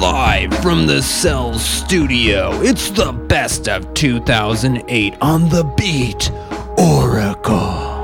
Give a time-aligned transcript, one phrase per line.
[0.00, 6.30] Live from the Cell studio, it's the best of 2008 on the beat,
[6.78, 7.98] Oracle.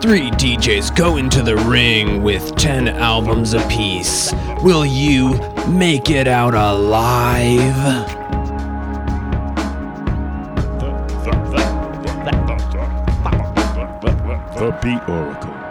[0.00, 4.32] Three DJs go into the ring with 10 albums apiece.
[4.62, 8.23] Will you make it out alive?
[14.84, 15.63] Beat Oracle.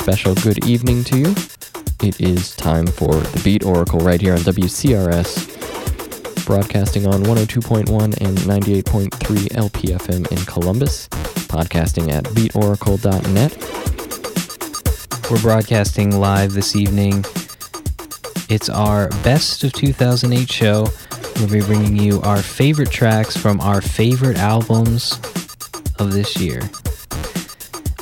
[0.00, 1.34] Special good evening to you.
[2.02, 8.38] It is time for the Beat Oracle right here on WCRS, broadcasting on 102.1 and
[8.38, 11.06] 98.3 LPFM in Columbus,
[11.50, 13.54] podcasting at beatoracle.net.
[15.30, 17.22] We're broadcasting live this evening.
[18.48, 20.88] It's our best of 2008 show.
[21.36, 25.20] We'll be bringing you our favorite tracks from our favorite albums
[25.98, 26.62] of this year.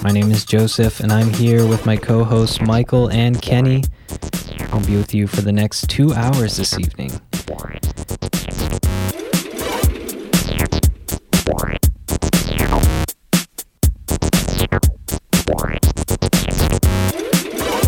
[0.01, 3.83] My name is Joseph, and I'm here with my co hosts Michael and Kenny.
[4.71, 7.11] I'll be with you for the next two hours this evening.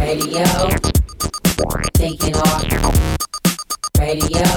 [0.00, 0.44] Radio.
[1.94, 2.64] Taking off.
[4.00, 4.49] Radio.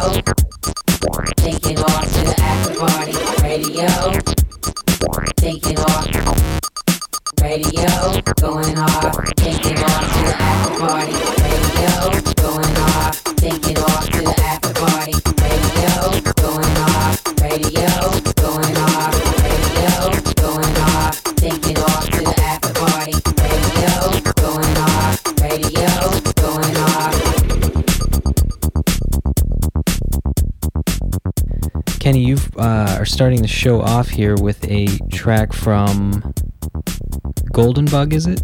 [33.04, 36.34] Are starting the show off here with a track from
[37.52, 38.42] Golden Bug, is it?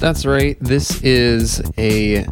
[0.00, 0.58] That's right.
[0.60, 2.26] This is a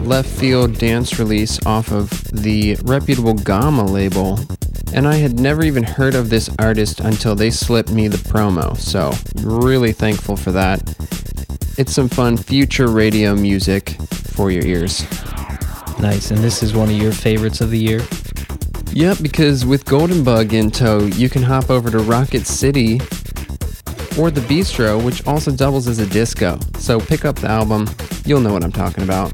[0.00, 4.38] left field dance release off of the reputable Gomma label.
[4.92, 8.76] And I had never even heard of this artist until they slipped me the promo.
[8.76, 10.94] So, really thankful for that.
[11.78, 15.06] It's some fun future radio music for your ears.
[16.00, 16.30] Nice.
[16.30, 18.02] And this is one of your favorites of the year?
[18.98, 22.94] Yep, because with Golden Bug in tow, you can hop over to Rocket City
[24.18, 26.58] or the Bistro, which also doubles as a disco.
[26.78, 27.88] So pick up the album,
[28.24, 29.32] you'll know what I'm talking about.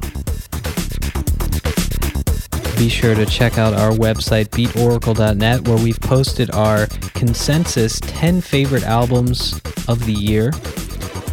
[2.77, 8.83] Be sure to check out our website, beatoracle.net, where we've posted our consensus 10 favorite
[8.83, 10.49] albums of the year,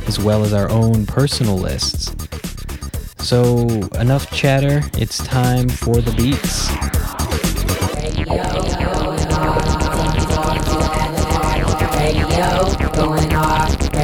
[0.07, 2.15] as well as our own personal lists.
[3.17, 3.67] So,
[3.99, 4.83] enough chatter.
[4.93, 7.00] It's time for the beats.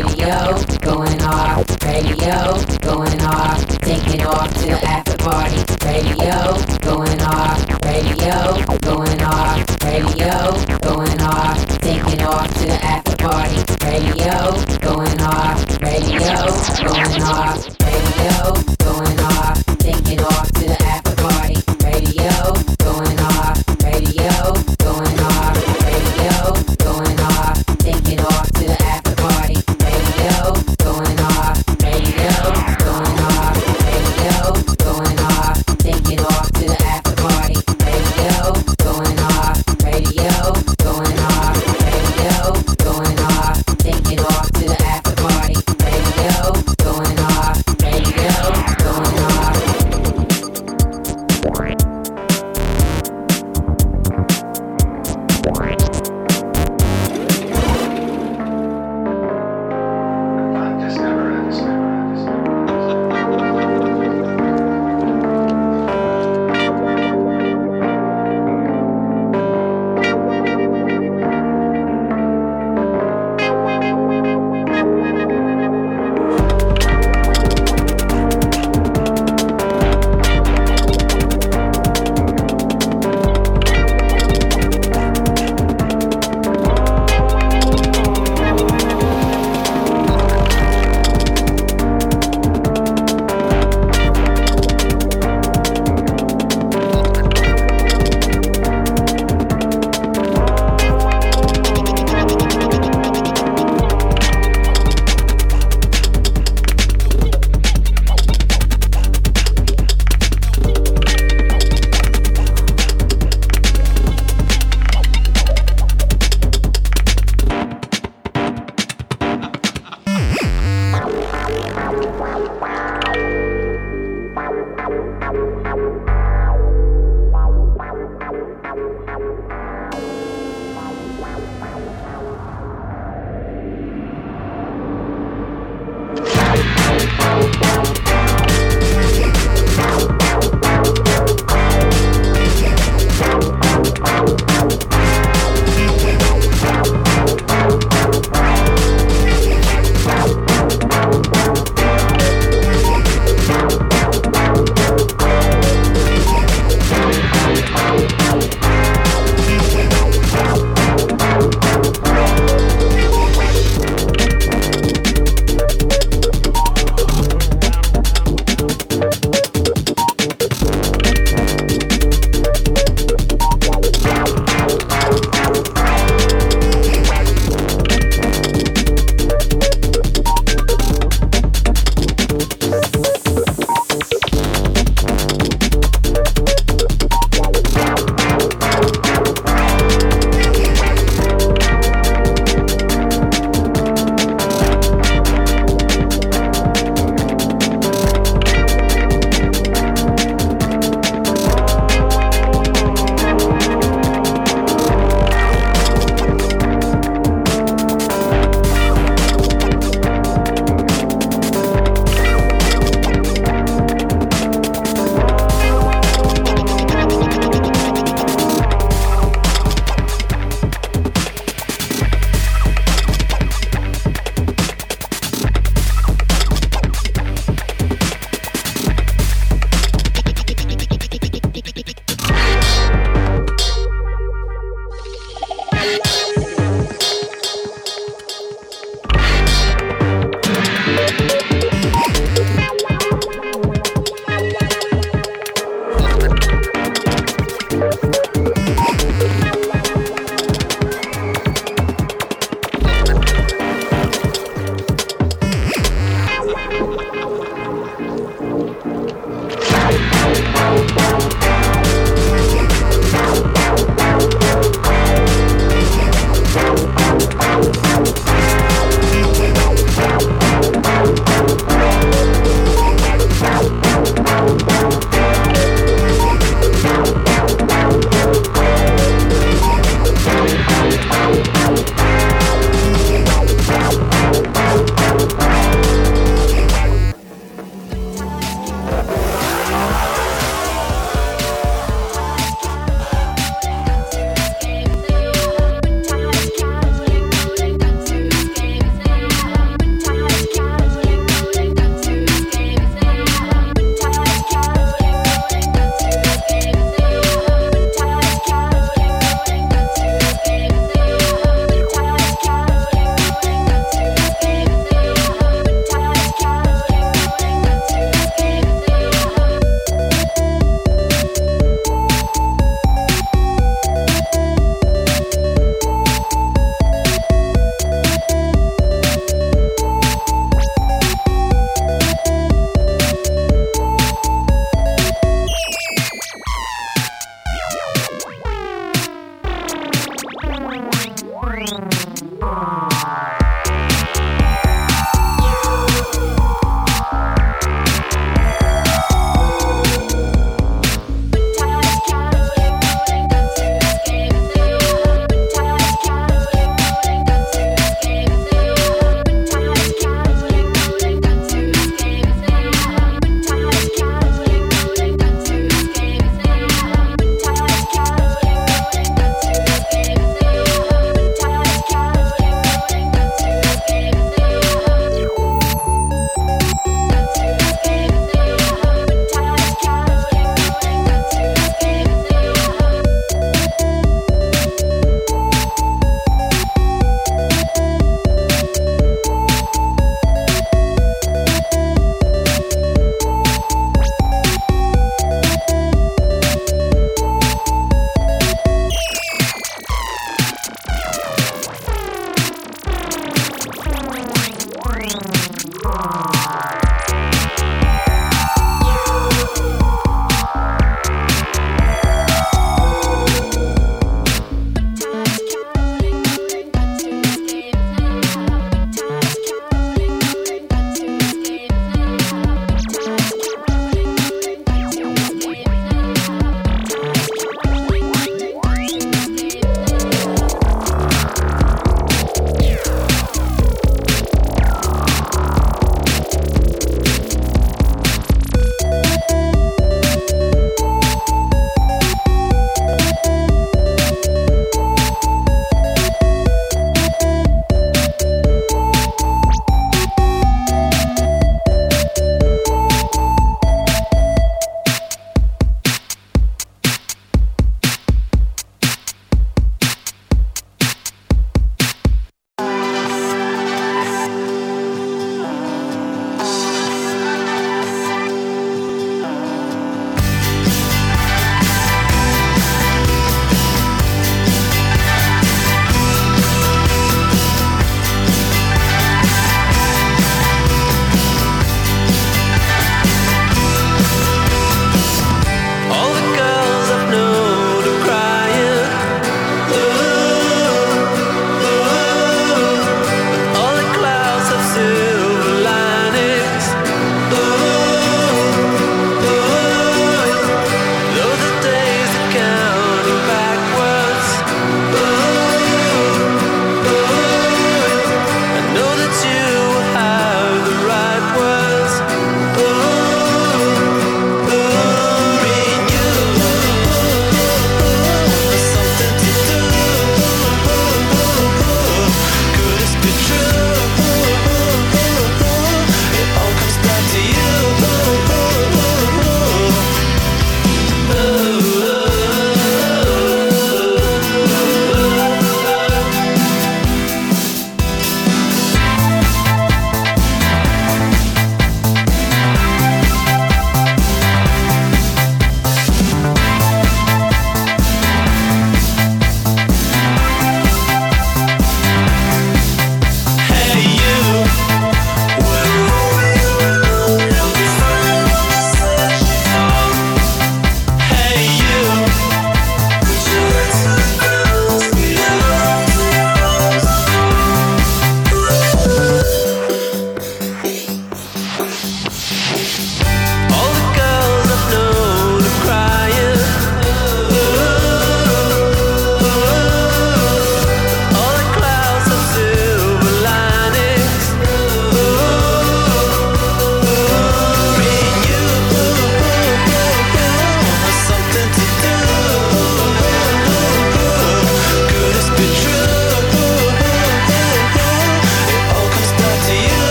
[0.00, 5.56] Radio going off, radio going off, taking off to the after party.
[5.84, 13.56] Radio going off, radio going off, radio going off, taking off to the after party.
[13.84, 14.40] Radio
[14.80, 16.48] going off, radio
[16.80, 20.39] going off, radio going off, taking off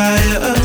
[0.00, 0.59] fire.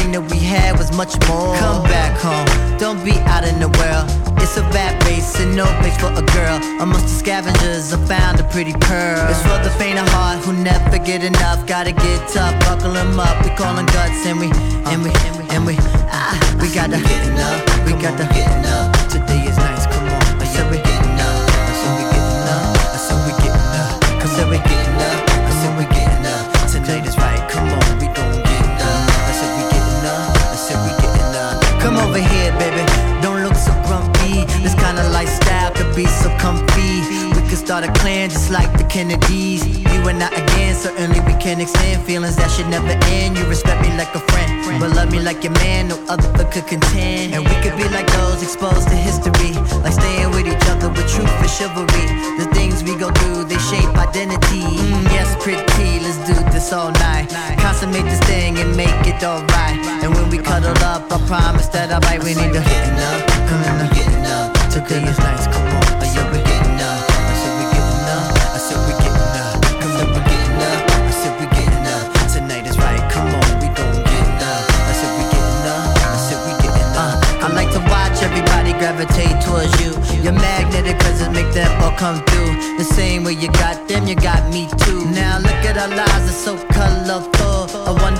[0.00, 1.56] Man, this thing that we had was much more.
[1.56, 4.08] Come back home, don't be out in the world.
[4.40, 6.56] It's a bad race and no place for a girl.
[6.80, 9.28] Amongst the scavengers, I found a pretty pearl.
[9.30, 11.66] It's for the faint of heart who never get enough.
[11.66, 13.44] Gotta get tough, buckle 'em up.
[13.44, 14.50] We callin' guts and we,
[14.90, 15.76] and we, and we, and we,
[16.10, 17.60] ah, we gotta getting up.
[17.84, 18.96] We gotta getting up.
[19.08, 20.22] Today is nice, come on.
[20.40, 21.40] I we getting up.
[21.76, 22.76] I we getting up.
[22.96, 24.50] I we getting up.
[24.50, 24.79] We getting.
[35.94, 37.02] Be so comfy.
[37.34, 39.66] We could start a clan just like the Kennedys.
[39.66, 43.38] You and I again, certainly we can extend feelings that should never end.
[43.38, 45.88] You respect me like a friend, but love me like your man.
[45.88, 47.34] No other could contend.
[47.34, 51.08] And we could be like those exposed to history, like staying with each other with
[51.08, 52.06] truth and chivalry.
[52.38, 54.62] The things we go through, they shape identity.
[54.62, 57.28] Mm, yes, pretty, let's do this all night.
[57.58, 59.78] Consummate this thing and make it alright.
[60.02, 62.22] And when we cuddle up, I promise that I'll bite.
[62.22, 64.50] We need to getting up, come on, getting up.
[64.70, 65.69] Today is nice, come
[78.80, 79.92] gravitate towards you.
[80.22, 82.78] You're magnetic cause it make them all come through.
[82.78, 85.04] The same way you got them, you got me too.
[85.10, 87.49] Now look at our lives, it's so colorful.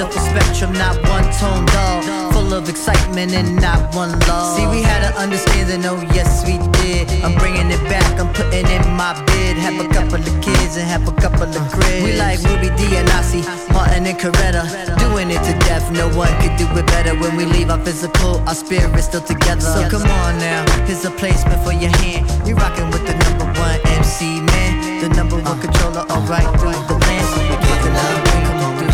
[0.01, 2.33] A wonderful spectrum, not one tone dull.
[2.33, 4.57] Full of excitement and not one lull.
[4.57, 7.05] See, we had an understanding, oh yes we did.
[7.23, 9.59] I'm bringing it back, I'm putting in my bid.
[9.59, 12.03] Have a couple of kids and have a couple of cribs.
[12.03, 13.45] We like Ruby Dee and Ossie,
[13.75, 14.65] Martin and Coretta.
[14.97, 17.13] Doing it to death, no one could do it better.
[17.21, 19.61] When we leave our physical, our spirit's still together.
[19.61, 22.25] So come on now, here's a placement for your hand.
[22.47, 26.97] We rocking with the number one MC man, the number one controller, alright through the
[27.05, 27.29] land.
[27.69, 28.90] Getting up, come on,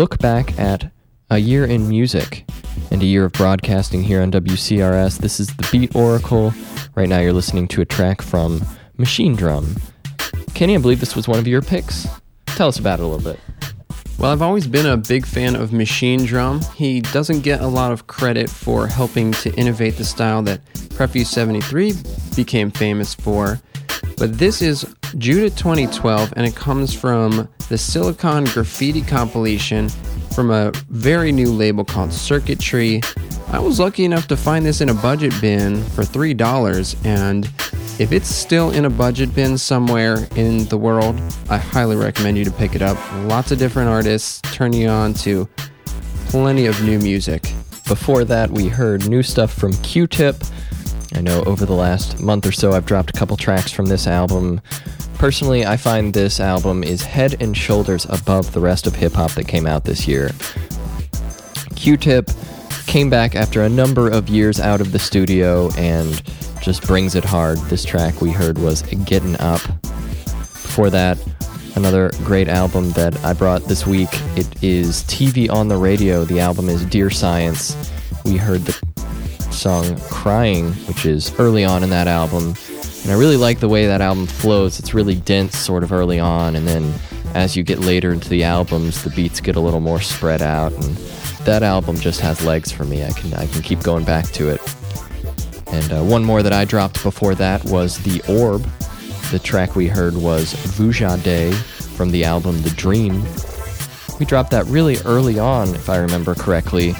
[0.00, 0.90] look back at
[1.28, 2.48] a year in music
[2.90, 5.18] and a year of broadcasting here on WCRS.
[5.18, 6.54] This is the Beat Oracle.
[6.94, 8.60] Right now, you're listening to a track from
[8.96, 9.78] Machinedrum.
[10.54, 12.08] Kenny, I believe this was one of your picks.
[12.46, 13.38] Tell us about it a little bit.
[14.18, 16.64] Well, I've always been a big fan of Machinedrum.
[16.72, 20.62] He doesn't get a lot of credit for helping to innovate the style that
[20.94, 21.92] Prefuse 73
[22.36, 23.60] became famous for.
[24.20, 24.84] But this is
[25.16, 29.88] Judah 2012, and it comes from the Silicon Graffiti compilation
[30.34, 33.00] from a very new label called Circuitry.
[33.48, 37.46] I was lucky enough to find this in a budget bin for $3, and
[37.98, 41.18] if it's still in a budget bin somewhere in the world,
[41.48, 42.98] I highly recommend you to pick it up.
[43.24, 45.48] Lots of different artists turning you on to
[46.26, 47.54] plenty of new music.
[47.88, 50.36] Before that, we heard new stuff from Q Tip.
[51.14, 54.06] I know over the last month or so, I've dropped a couple tracks from this
[54.06, 54.60] album.
[55.14, 59.32] Personally, I find this album is head and shoulders above the rest of hip hop
[59.32, 60.30] that came out this year.
[61.74, 62.30] Q Tip
[62.86, 66.22] came back after a number of years out of the studio and
[66.62, 67.58] just brings it hard.
[67.68, 69.60] This track we heard was Getting Up.
[69.82, 71.18] Before that,
[71.74, 74.08] another great album that I brought this week.
[74.36, 76.24] It is TV on the Radio.
[76.24, 77.76] The album is Dear Science.
[78.24, 78.89] We heard the
[79.60, 82.54] song Crying, which is early on in that album.
[83.02, 84.78] And I really like the way that album flows.
[84.78, 86.94] It's really dense sort of early on, and then
[87.34, 90.72] as you get later into the albums, the beats get a little more spread out
[90.72, 90.96] and
[91.44, 93.04] that album just has legs for me.
[93.04, 94.60] I can I can keep going back to it.
[95.68, 98.62] And uh, one more that I dropped before that was The Orb.
[99.30, 103.22] The track we heard was Vuja De from the album The Dream.
[104.18, 106.94] We dropped that really early on, if I remember correctly.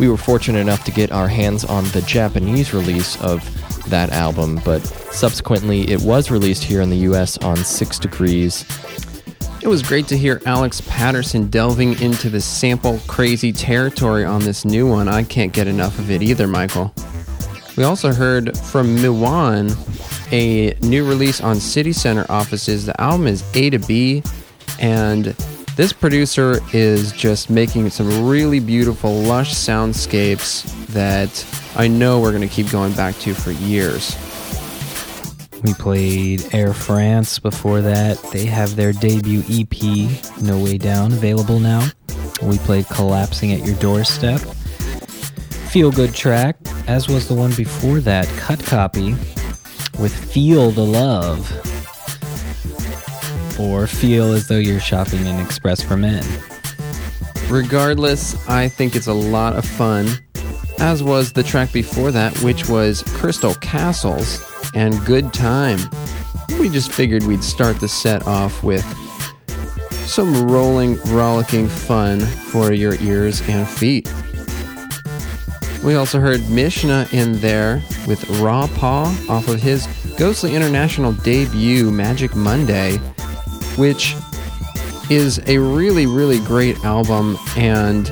[0.00, 3.42] We were fortunate enough to get our hands on the Japanese release of
[3.90, 8.64] that album, but subsequently it was released here in the US on 6 Degrees.
[9.62, 14.64] It was great to hear Alex Paterson delving into the sample crazy territory on this
[14.64, 15.08] new one.
[15.08, 16.92] I can't get enough of it either, Michael.
[17.76, 19.74] We also heard from Miwon,
[20.32, 22.86] a new release on City Center offices.
[22.86, 24.22] The album is A to B,
[24.78, 25.34] and
[25.76, 31.44] this producer is just making some really beautiful, lush soundscapes that
[31.76, 34.16] I know we're going to keep going back to for years.
[35.64, 38.22] We played Air France before that.
[38.32, 41.88] They have their debut EP, No Way Down, available now.
[42.42, 44.40] We played Collapsing at Your Doorstep.
[45.70, 46.56] Feel good track,
[46.86, 49.12] as was the one before that, Cut Copy,
[49.98, 51.73] with Feel the Love.
[53.58, 56.24] Or Feel as though you're shopping in Express for Men.
[57.48, 60.08] Regardless, I think it's a lot of fun,
[60.78, 64.42] as was the track before that, which was Crystal Castles
[64.74, 65.78] and Good Time.
[66.58, 68.84] We just figured we'd start the set off with
[70.06, 74.12] some rolling, rollicking fun for your ears and feet.
[75.84, 79.86] We also heard Michna in there with Raw Paw off of his
[80.16, 83.00] Ghostly International debut, Magic Monday,
[83.76, 84.16] which
[85.10, 87.38] is a really, really great album.
[87.56, 88.08] And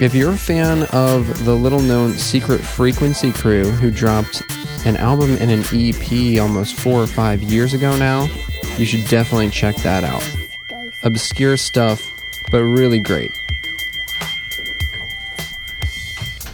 [0.00, 4.42] if you're a fan of the little known Secret Frequency crew who dropped
[4.84, 8.28] an album and an EP almost four or five years ago now,
[8.76, 10.22] you should definitely check that out.
[11.02, 12.02] Obscure stuff,
[12.50, 13.30] but really great.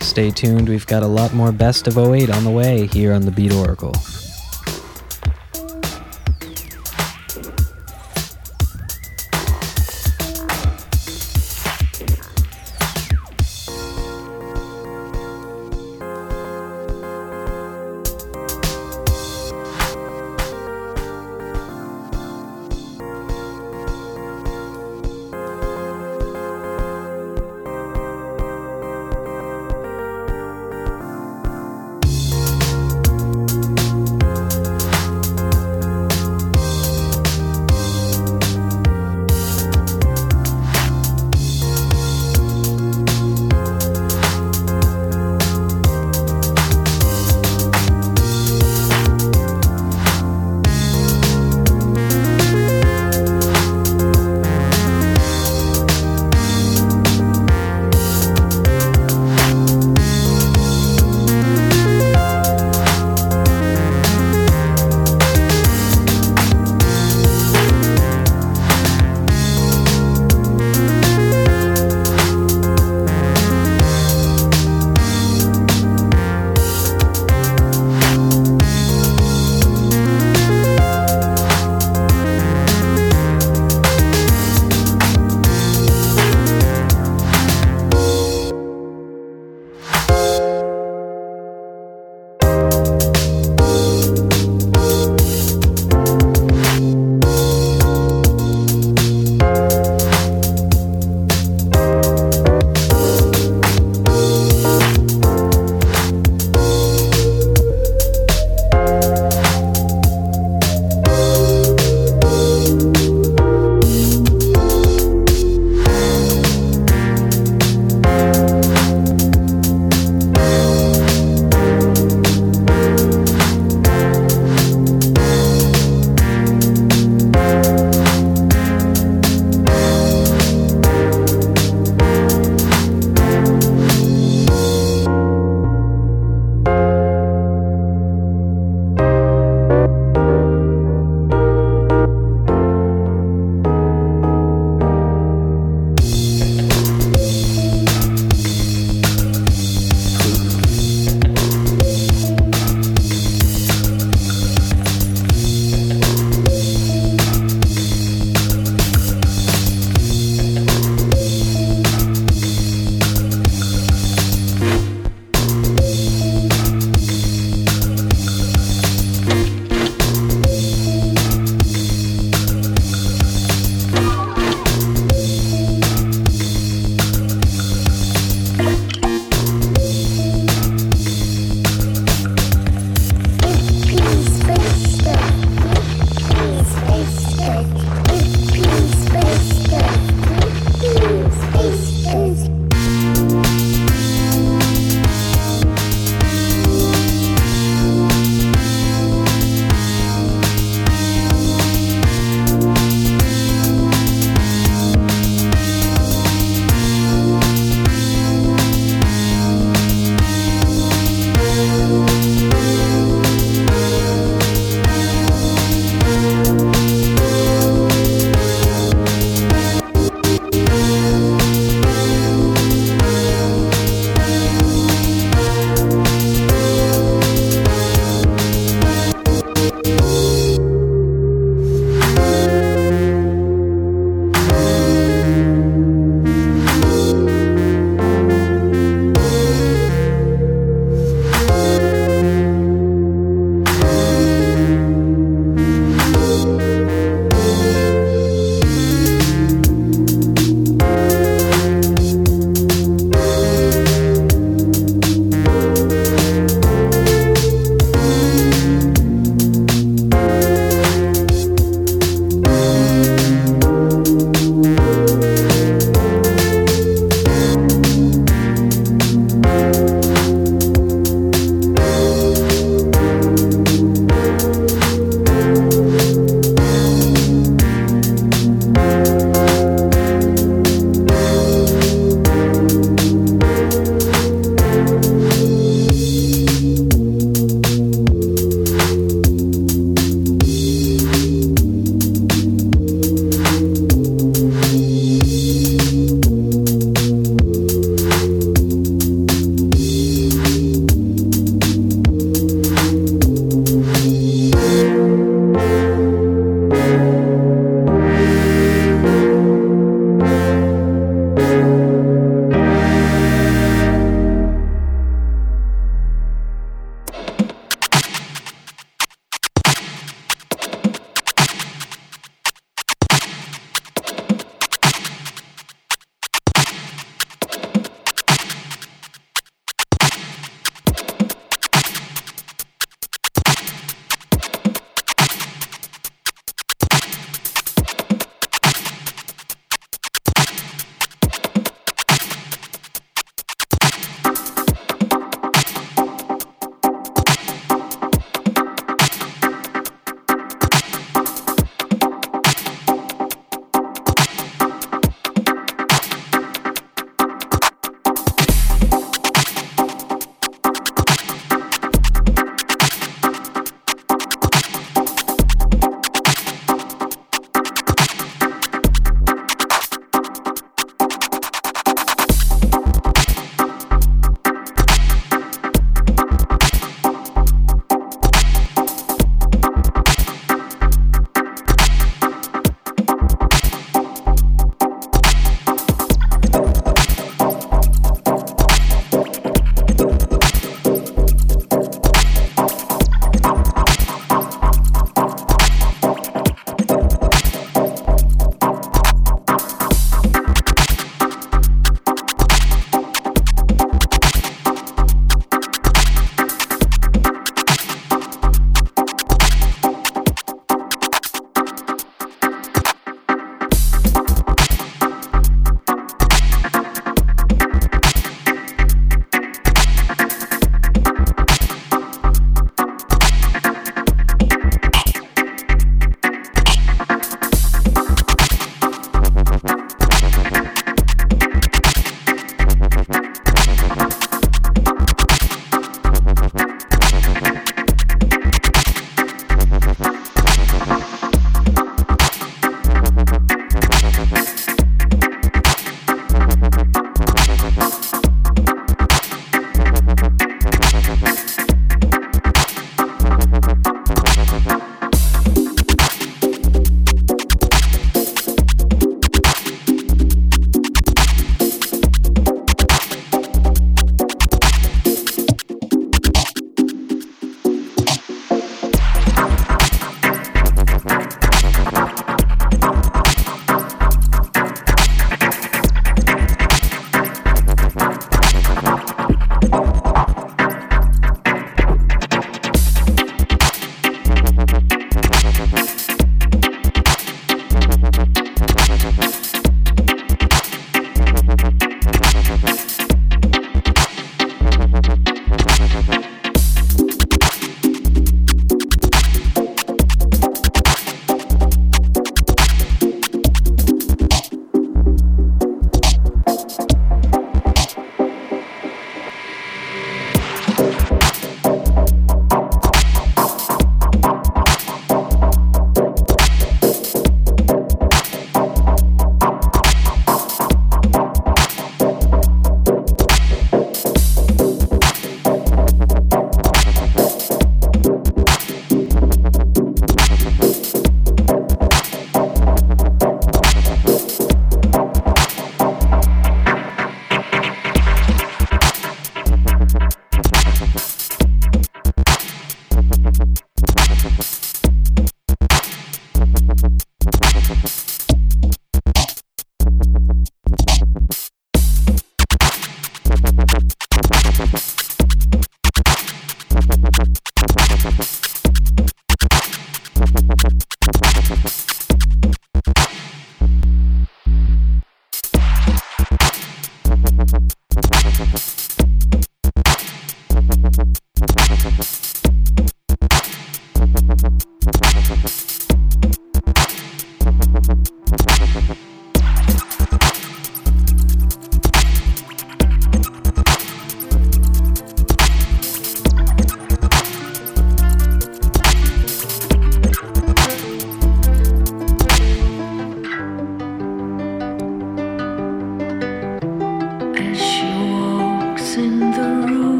[0.00, 3.22] Stay tuned, we've got a lot more Best of 08 on the way here on
[3.22, 3.94] the Beat Oracle.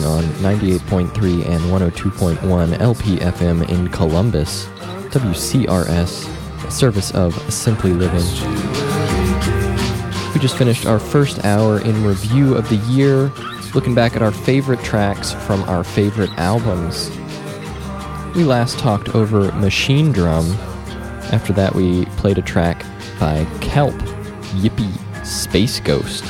[0.00, 0.24] Broadcasting on
[0.58, 4.66] 98.3 and 102.1 LPFM in Columbus,
[5.10, 8.24] WCRS, service of Simply Living.
[10.32, 13.30] We just finished our first hour in review of the year,
[13.74, 17.10] looking back at our favorite tracks from our favorite albums.
[18.34, 20.54] We last talked over Machinedrum.
[21.32, 22.84] After that, we played a track
[23.20, 23.98] by Kelpe,
[24.60, 26.24] Yippee Space Ghost,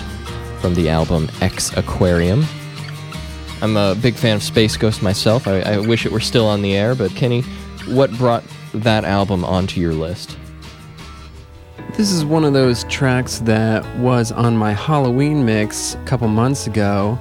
[0.61, 2.45] from the album Ex-Aquarium.
[3.65, 5.49] I'm a big fan of Space Ghost myself.
[5.49, 7.41] I, I wish it were still on the air, but Kenny,
[7.87, 8.45] what brought
[8.75, 10.37] that album onto your list?
[11.97, 16.67] This is one of those tracks that was on my Halloween mix a couple months
[16.67, 17.19] ago,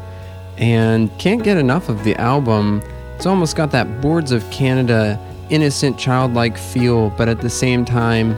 [0.57, 2.83] and can't get enough of the album.
[3.15, 5.17] It's almost got that Boards of Canada
[5.49, 8.31] innocent, childlike feel, but at the same time,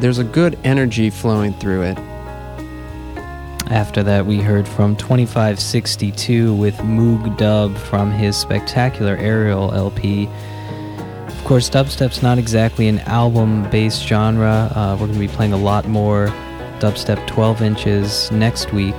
[0.00, 1.98] there's a good energy flowing through it.
[3.70, 10.26] After that, we heard from 2562 with Moog Dub from his spectacular Aerial LP.
[11.26, 14.72] Of course, dubstep's not exactly an album based genre.
[14.74, 16.28] Uh, we're going to be playing a lot more
[16.78, 18.96] dubstep 12 inches next week.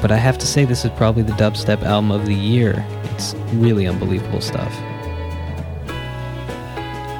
[0.00, 2.86] But I have to say, this is probably the dubstep album of the year.
[3.14, 4.72] It's really unbelievable stuff.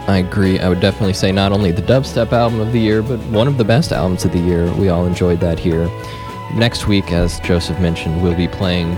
[0.09, 0.61] I agree.
[0.61, 3.59] I would definitely say not only the dubstep album of the year, but one of
[3.59, 4.73] the best albums of the year.
[4.75, 5.91] We all enjoyed that here.
[6.55, 8.97] Next week, as Joseph mentioned, we'll be playing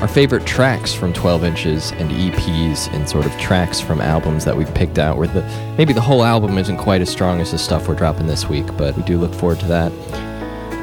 [0.00, 4.56] our favorite tracks from 12 inches and EPs and sort of tracks from albums that
[4.56, 5.42] we've picked out where the
[5.76, 8.66] maybe the whole album isn't quite as strong as the stuff we're dropping this week,
[8.76, 9.90] but we do look forward to that.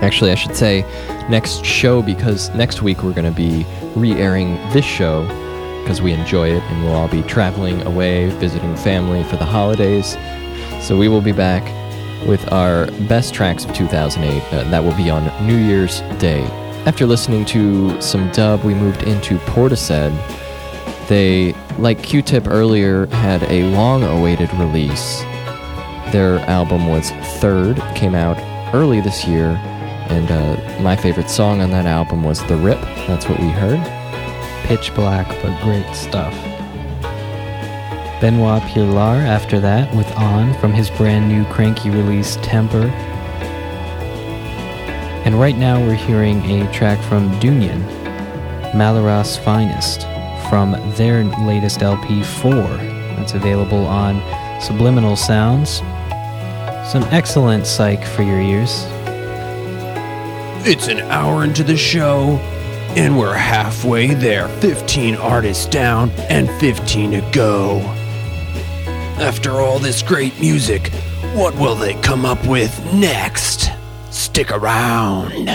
[0.03, 0.81] Actually, I should say
[1.29, 3.65] next show because next week we're going to be
[3.95, 5.25] re-airing this show
[5.81, 10.17] because we enjoy it and we'll all be traveling away, visiting family for the holidays.
[10.81, 11.63] So we will be back
[12.25, 14.41] with our best tracks of 2008.
[14.51, 16.43] Uh, that will be on New Year's Day.
[16.85, 20.11] After listening to some dub, we moved into Portishead.
[21.07, 25.21] They, like Q-Tip earlier, had a long-awaited release.
[26.11, 28.37] Their album was Third, came out
[28.73, 29.59] early this year,
[30.09, 32.79] and uh, my favorite song on that album was The Rip.
[33.07, 33.83] That's what we heard.
[34.67, 36.33] Pitch black, but great stuff.
[38.25, 42.87] Benoit Pioulard after that with On from his brand new Kranky release Temper.
[45.23, 47.83] And right now we're hearing a track from Dungen,
[48.73, 50.07] Malaras Finest,
[50.49, 52.51] from their latest LP 4.
[52.51, 54.15] That's available on
[54.59, 55.83] Subliminal Sounds.
[56.91, 58.85] Some excellent psych for your ears.
[60.67, 62.37] It's an hour into the show,
[62.95, 64.47] and we're halfway there.
[64.47, 68.01] 15 artists down and 15 to go.
[69.17, 70.89] After all this great music,
[71.33, 73.69] what will they come up with next?
[74.11, 75.47] Stick around.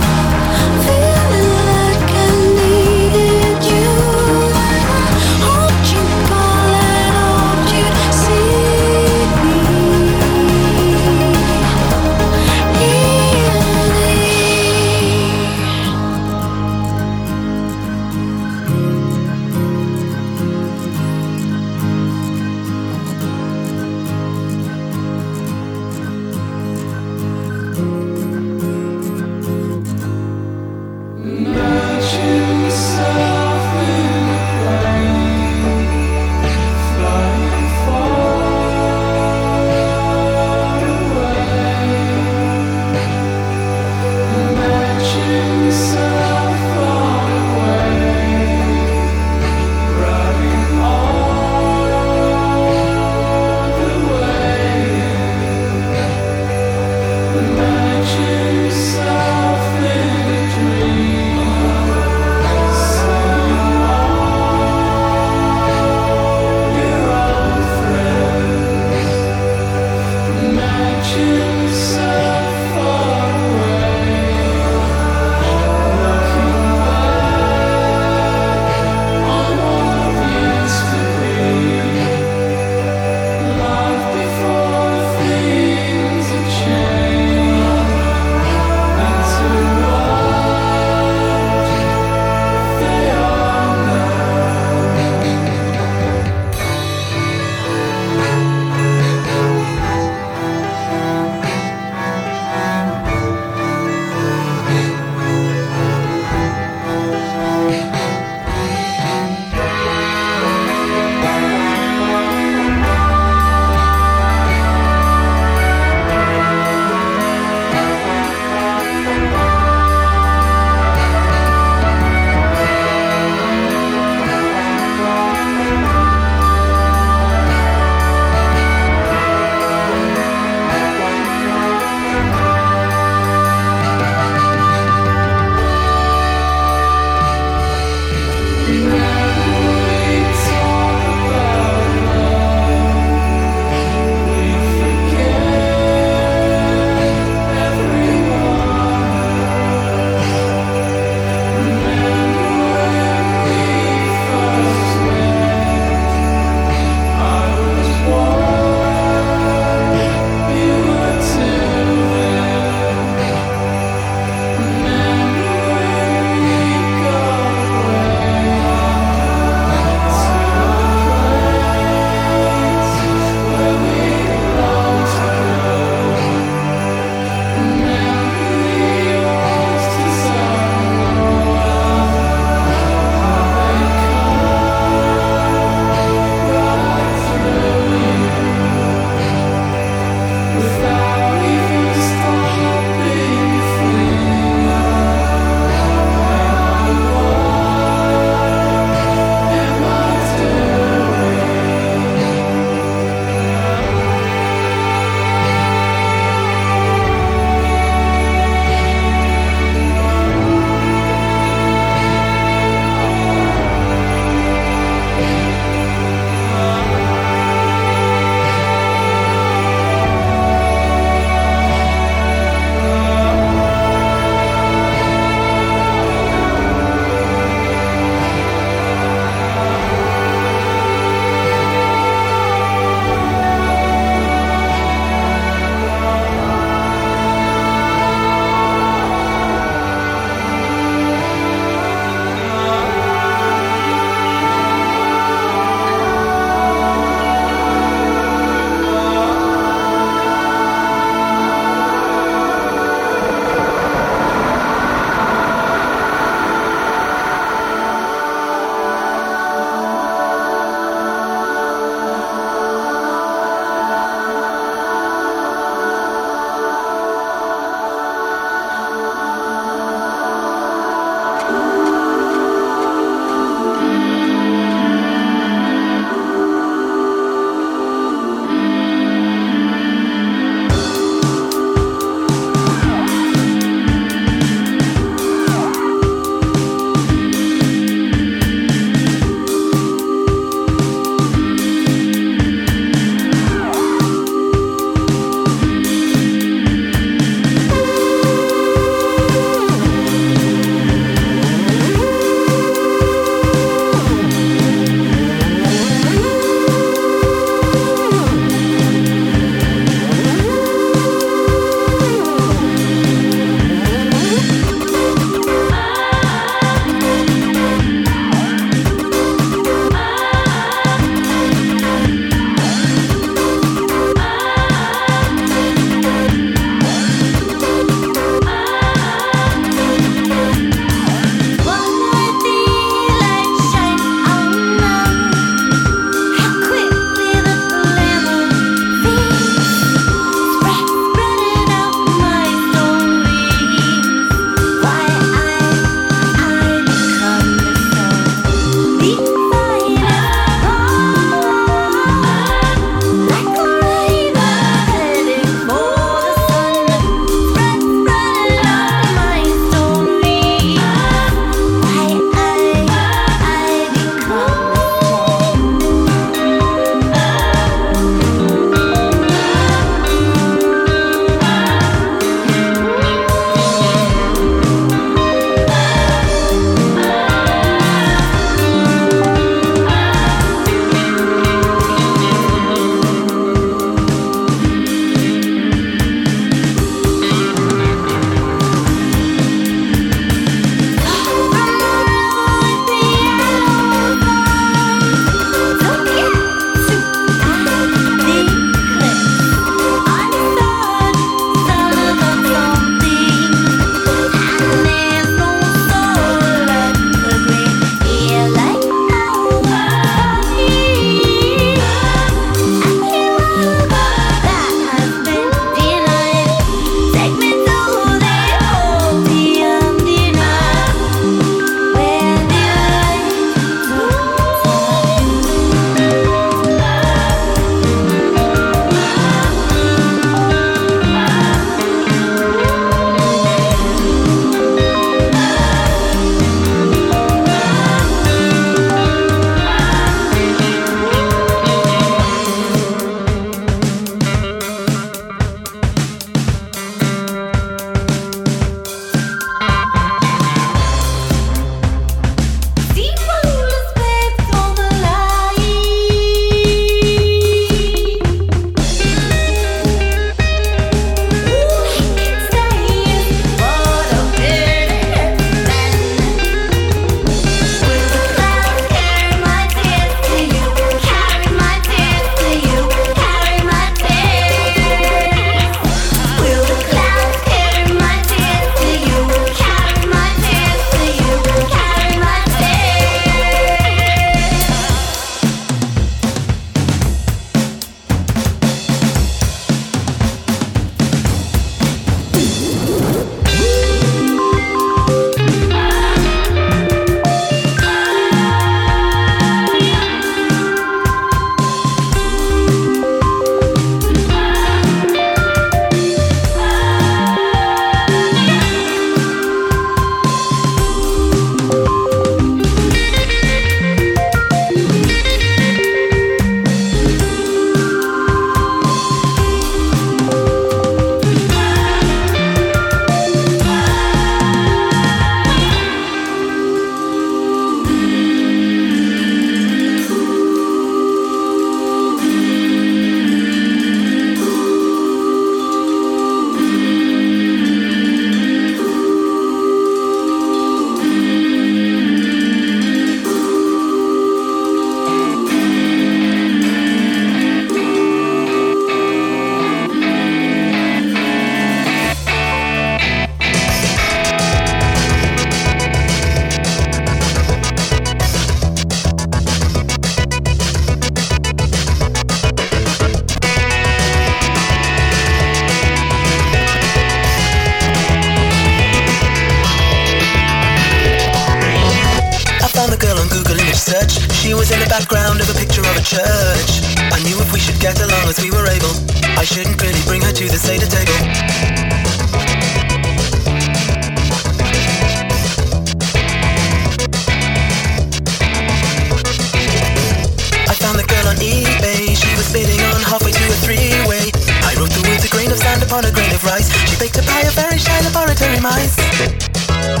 [598.04, 598.98] laboratory mice.
[598.98, 600.00] I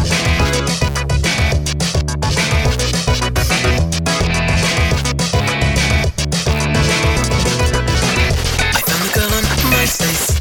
[8.84, 10.36] found the girl on MySpace.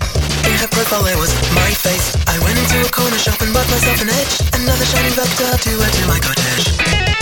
[0.46, 2.16] In her profile it was my face.
[2.28, 4.42] I went into a corner shop and bought myself an edge.
[4.54, 7.13] Another shiny vector to add to my cottage.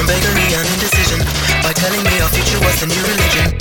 [0.00, 1.18] From beggary and indecision.
[1.62, 3.59] By telling me our future was the new religion.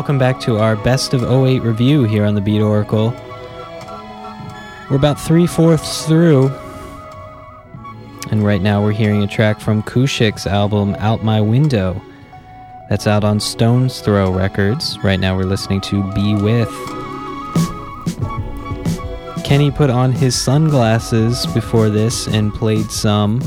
[0.00, 3.10] Welcome back to our best of 08 review here on the Beat Oracle.
[4.88, 6.48] We're about three fourths through,
[8.30, 12.00] and right now we're hearing a track from Koushik's album Out My Window.
[12.88, 14.98] That's out on Stone's Throw Records.
[15.04, 16.70] Right now we're listening to Be With.
[19.44, 23.40] Kenny put on his sunglasses before this and played some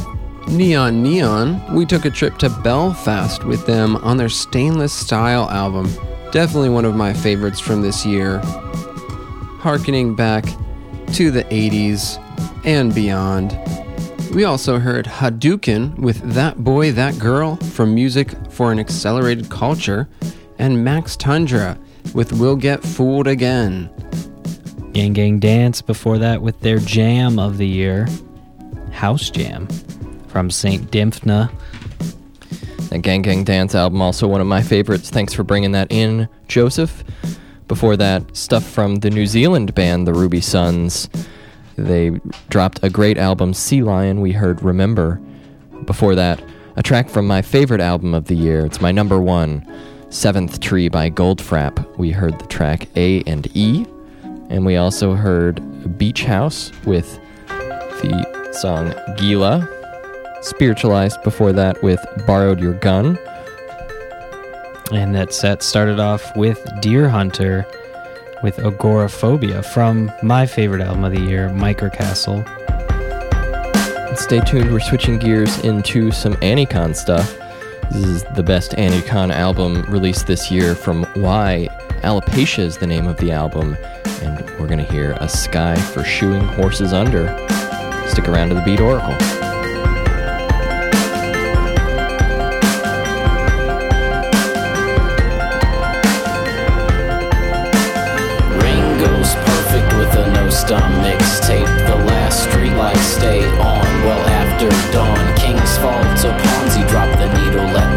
[0.49, 5.91] Neon Neon, we took a trip to Belfast with them on their Stainless Style album.
[6.33, 8.41] Definitely one of my favorites from this year.
[9.59, 10.43] Harkening back
[11.13, 12.17] to the 80s
[12.65, 13.55] and beyond.
[14.33, 20.09] We also heard Hadouken with That Boy, That Girl from Music for an Accelerated Culture,
[20.57, 21.77] and Max Tundra
[22.15, 23.91] with We'll Get Fooled Again.
[24.91, 28.07] Gang Gang Dance before that with their jam of the year,
[28.91, 29.67] House Jam
[30.29, 30.89] from St.
[30.89, 31.51] Dymphna.
[32.89, 35.09] That Gang Gang Dance album, also one of my favorites.
[35.09, 37.03] Thanks for bringing that in, Joseph.
[37.67, 41.09] Before that, stuff from the New Zealand band, the Ruby Suns.
[41.75, 42.11] They
[42.49, 44.21] dropped a great album, Sea Lion.
[44.21, 45.19] We heard Remember.
[45.85, 46.43] Before that,
[46.75, 48.65] a track from my favorite album of the year.
[48.65, 49.65] It's my number one,
[50.09, 51.97] Seventh Tree by Goldfrapp.
[51.97, 53.85] We heard the track A and E.
[54.49, 59.67] And we also heard Beach House with the song Gila.
[60.43, 63.17] Spiritualized before that with Borrowed Your Gun.
[64.91, 67.65] And that set started off with Deerhunter
[68.43, 72.45] with Agoraphobia from my favorite album of the year, Microcastle.
[74.17, 77.37] Stay tuned, we're switching gears into some Anticon stuff.
[77.91, 81.69] This is the best Anticon album released this year from Why.
[82.03, 83.77] Alopecia is the name of the album,
[84.21, 87.27] and we're going to hear A Sky for Shoeing Horses Under.
[88.09, 89.32] Stick around to the Beat Oracle.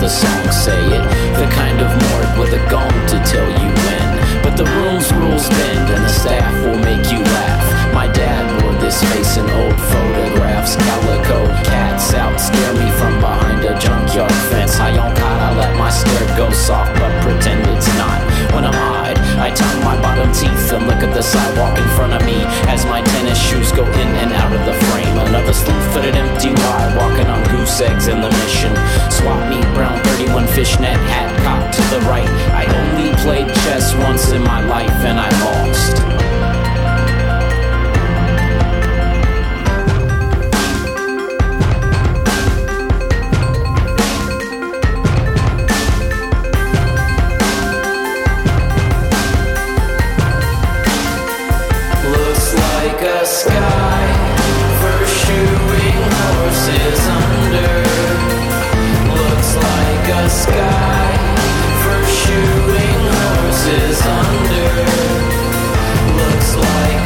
[0.07, 1.03] The song say it.
[1.35, 4.09] The kind of morgue with a gong to tell you when.
[4.41, 7.67] But the rules, rules bend and the staff will make you laugh.
[7.93, 10.77] My dad wore this face in old photographs.
[10.77, 14.79] Calico cats out, scare me from behind a junkyard fence.
[14.79, 18.36] High on God, I let my stare go soft, but pretend it's not.
[18.55, 22.13] When I'm eyed, I tongue my bottom teeth and look at the sidewalk in front
[22.13, 25.17] of me as my tennis shoes go in and out of the frame.
[25.29, 28.73] Another sleep-footed empty ride, walking on goose eggs in the mission.
[29.11, 32.29] Swap meet, brown 31 fishnet hat, cocked to the right.
[32.55, 36.66] I only played chess once in my life and I lost.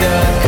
[0.00, 0.39] wonder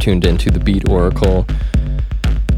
[0.00, 1.46] tuned into the Beat Oracle,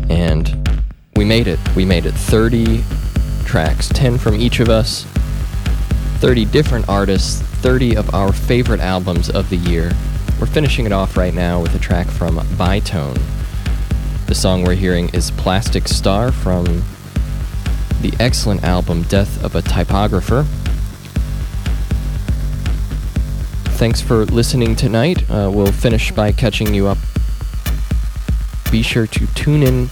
[0.09, 0.71] and
[1.17, 1.59] we made it.
[1.75, 2.85] We made it 30
[3.45, 5.05] tracks, 10 from each of us,
[6.21, 9.93] 30 different artists, 30 of our favorite albums of the year.
[10.41, 13.21] We're finishing it off right now with a track from Bitone.
[14.27, 16.65] The song we're hearing is Plastic Star from
[18.01, 20.45] the excellent album Death of a Typographer.
[23.77, 25.29] Thanks for listening tonight.
[25.29, 26.99] Uh, we'll finish by catching you up.
[28.83, 29.89] Be sure to tune in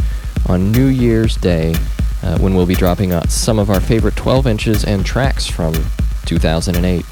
[0.48, 1.76] on New Year's Day
[2.24, 5.74] uh, when we'll be dropping out some of our favorite 12 inches and tracks from
[6.26, 7.06] 2008.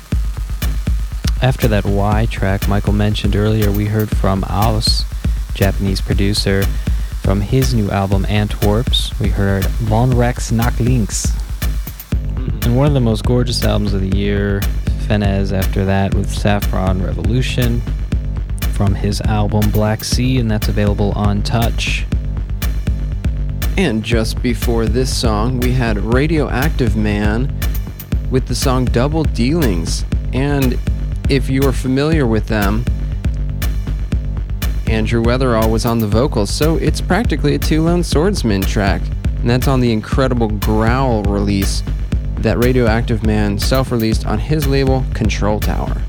[1.40, 5.04] After that Y track Michael mentioned earlier, we heard from Aus,
[5.54, 6.64] Japanese producer,
[7.22, 9.16] from his new album Antwerps.
[9.20, 11.32] We heard Von Rex nach Links.
[12.62, 14.62] And one of the most gorgeous albums of the year,
[15.06, 17.80] Fennesz after that with Saffron Revolution
[18.78, 22.06] from his album Black Sea, and that's available on Touch.
[23.76, 27.52] And just before this song, we had Radioactive Man
[28.30, 30.04] with the song Double Dealings.
[30.32, 30.78] And
[31.28, 32.84] if you are familiar with them,
[34.86, 39.02] Andrew Weatherall was on the vocals, so it's practically a Two Lone Swordsmen track.
[39.40, 41.82] And that's on the incredible Growl release
[42.36, 46.00] that Radioactive Man self released on his label Control Tower.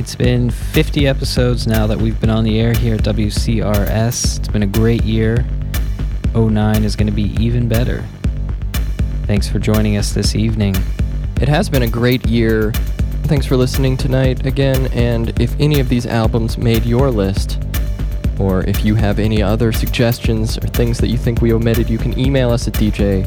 [0.00, 4.38] It's been 50 episodes now that we've been on the air here at WCRS.
[4.38, 5.44] It's been a great year.
[6.34, 8.02] 09 is going to be even better.
[9.26, 10.74] Thanks for joining us this evening.
[11.42, 12.72] It has been a great year.
[13.24, 14.86] Thanks for listening tonight again.
[14.94, 17.62] And if any of these albums made your list,
[18.38, 21.98] or if you have any other suggestions or things that you think we omitted, you
[21.98, 23.26] can email us at dj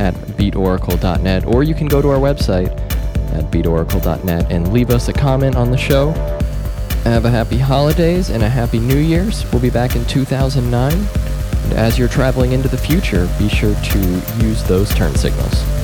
[0.00, 2.95] at beatoracle.net, or you can go to our website
[3.32, 6.10] at beatoracle.net and leave us a comment on the show.
[7.04, 9.50] Have a happy holidays and a happy New Year's.
[9.52, 10.92] We'll be back in 2009.
[10.92, 13.98] And as you're traveling into the future, be sure to
[14.40, 15.75] use those turn signals.